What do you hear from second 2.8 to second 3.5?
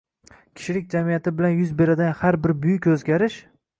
o‘zgarish